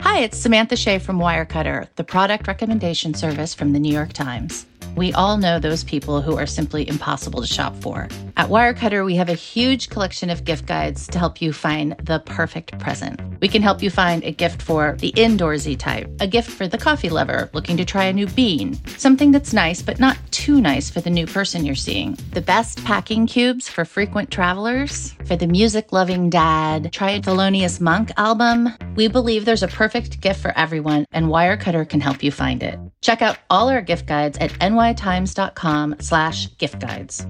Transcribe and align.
Hi, 0.00 0.20
it's 0.20 0.36
Samantha 0.36 0.76
Shea 0.76 0.98
from 0.98 1.18
Wirecutter, 1.18 1.88
the 1.94 2.04
product 2.04 2.48
recommendation 2.48 3.14
service 3.14 3.54
from 3.54 3.72
the 3.72 3.78
New 3.78 3.92
York 3.92 4.12
Times. 4.12 4.66
We 4.96 5.12
all 5.12 5.38
know 5.38 5.58
those 5.58 5.82
people 5.82 6.22
who 6.22 6.38
are 6.38 6.46
simply 6.46 6.88
impossible 6.88 7.40
to 7.40 7.46
shop 7.48 7.74
for. 7.76 8.08
At 8.36 8.48
Wirecutter, 8.48 9.04
we 9.04 9.16
have 9.16 9.28
a 9.28 9.34
huge 9.34 9.90
collection 9.90 10.30
of 10.30 10.44
gift 10.44 10.66
guides 10.66 11.08
to 11.08 11.18
help 11.18 11.42
you 11.42 11.52
find 11.52 11.96
the 12.02 12.20
perfect 12.20 12.78
present. 12.78 13.20
We 13.40 13.48
can 13.48 13.60
help 13.60 13.82
you 13.82 13.90
find 13.90 14.22
a 14.22 14.30
gift 14.30 14.62
for 14.62 14.96
the 15.00 15.12
indoorsy 15.12 15.76
type, 15.76 16.08
a 16.20 16.28
gift 16.28 16.48
for 16.48 16.68
the 16.68 16.78
coffee 16.78 17.10
lover 17.10 17.50
looking 17.52 17.76
to 17.76 17.84
try 17.84 18.04
a 18.04 18.12
new 18.12 18.28
bean, 18.28 18.74
something 18.96 19.32
that's 19.32 19.52
nice 19.52 19.82
but 19.82 19.98
not 19.98 20.16
too 20.30 20.60
nice 20.60 20.88
for 20.90 21.00
the 21.00 21.10
new 21.10 21.26
person 21.26 21.64
you're 21.64 21.74
seeing, 21.74 22.16
the 22.30 22.40
best 22.40 22.82
packing 22.84 23.26
cubes 23.26 23.68
for 23.68 23.84
frequent 23.84 24.30
travelers, 24.30 25.14
for 25.26 25.34
the 25.34 25.46
music 25.46 25.92
loving 25.92 26.30
dad, 26.30 26.92
try 26.92 27.10
a 27.10 27.20
Thelonious 27.20 27.80
Monk 27.80 28.12
album. 28.16 28.68
We 28.94 29.08
believe 29.08 29.44
there's 29.44 29.62
a 29.62 29.68
perfect 29.68 30.20
gift 30.20 30.40
for 30.40 30.56
everyone, 30.56 31.04
and 31.12 31.26
Wirecutter 31.26 31.88
can 31.88 32.00
help 32.00 32.22
you 32.22 32.30
find 32.30 32.62
it. 32.62 32.78
Check 33.04 33.20
out 33.20 33.36
all 33.50 33.68
our 33.68 33.82
gift 33.82 34.06
guides 34.06 34.38
at 34.38 34.50
nytimes.com 34.52 35.96
slash 36.00 36.56
gift 36.56 36.78
guides. 36.78 37.26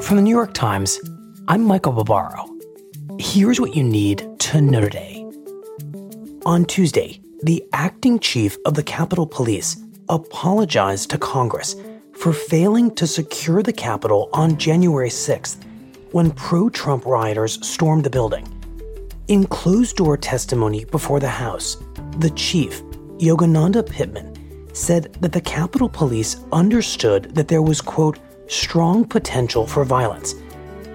From 0.00 0.16
the 0.16 0.22
New 0.22 0.30
York 0.30 0.54
Times, 0.54 0.98
I'm 1.46 1.62
Michael 1.62 1.92
Barbaro. 1.92 2.48
Here's 3.18 3.60
what 3.60 3.76
you 3.76 3.84
need 3.84 4.26
to 4.40 4.62
know 4.62 4.80
today. 4.80 5.26
On 6.46 6.64
Tuesday, 6.64 7.20
the 7.42 7.62
acting 7.74 8.18
chief 8.18 8.56
of 8.64 8.72
the 8.72 8.82
Capitol 8.82 9.26
Police 9.26 9.76
apologized 10.08 11.10
to 11.10 11.18
Congress 11.18 11.76
for 12.14 12.32
failing 12.32 12.94
to 12.94 13.06
secure 13.06 13.62
the 13.62 13.74
Capitol 13.74 14.30
on 14.32 14.56
January 14.56 15.10
6th 15.10 15.62
when 16.12 16.30
pro 16.30 16.70
Trump 16.70 17.04
rioters 17.04 17.64
stormed 17.64 18.04
the 18.04 18.10
building. 18.10 18.48
In 19.28 19.46
closed 19.46 19.96
door 19.96 20.16
testimony 20.16 20.86
before 20.86 21.20
the 21.20 21.28
House, 21.28 21.76
the 22.18 22.30
chief, 22.30 22.82
Yogananda 23.18 23.88
Pittman, 23.88 24.36
said 24.72 25.12
that 25.20 25.32
the 25.32 25.40
Capitol 25.40 25.88
Police 25.88 26.36
understood 26.52 27.34
that 27.34 27.48
there 27.48 27.62
was, 27.62 27.80
quote, 27.80 28.18
strong 28.46 29.04
potential 29.04 29.66
for 29.66 29.84
violence, 29.84 30.34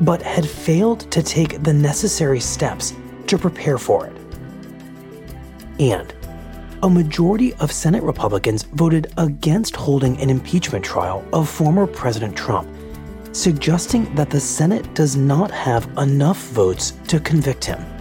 but 0.02 0.22
had 0.22 0.47
failed 0.47 1.09
to 1.11 1.23
take 1.23 1.63
the 1.63 1.73
necessary 1.73 2.39
steps 2.39 2.94
to 3.27 3.38
prepare 3.38 3.77
for 3.77 4.07
it. 4.07 4.13
And 5.80 6.13
a 6.83 6.89
majority 6.89 7.53
of 7.55 7.72
Senate 7.72 8.03
Republicans 8.03 8.63
voted 8.63 9.11
against 9.17 9.75
holding 9.75 10.19
an 10.19 10.29
impeachment 10.29 10.83
trial 10.83 11.25
of 11.33 11.50
former 11.50 11.88
President 11.88 12.35
Trump, 12.35 12.67
suggesting 13.31 14.13
that 14.16 14.29
the 14.29 14.39
Senate 14.39 14.94
does 14.94 15.16
not 15.16 15.52
have 15.52 15.89
enough 15.97 16.38
votes 16.50 16.91
to 17.07 17.19
convict 17.19 17.66
him. 17.66 17.94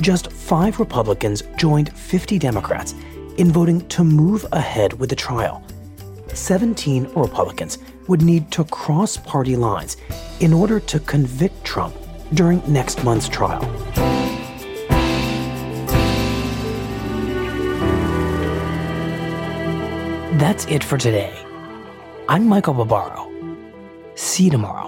Just 0.00 0.30
five 0.30 0.78
Republicans 0.78 1.42
joined 1.56 1.92
50 1.92 2.38
Democrats 2.38 2.94
in 3.36 3.50
voting 3.50 3.86
to 3.88 4.04
move 4.04 4.46
ahead 4.52 4.92
with 4.92 5.10
the 5.10 5.16
trial. 5.16 5.62
17 6.32 7.10
Republicans 7.16 7.78
would 8.06 8.22
need 8.22 8.50
to 8.52 8.64
cross 8.64 9.16
party 9.16 9.56
lines 9.56 9.96
in 10.40 10.52
order 10.52 10.78
to 10.78 11.00
convict 11.00 11.64
Trump 11.64 11.94
during 12.34 12.62
next 12.72 13.02
month's 13.02 13.28
trial. 13.28 13.60
That's 20.38 20.64
it 20.66 20.84
for 20.84 20.96
today. 20.96 21.36
I'm 22.28 22.46
Michael 22.46 22.74
Barbaro. 22.74 23.32
See 24.14 24.44
you 24.44 24.50
tomorrow. 24.50 24.87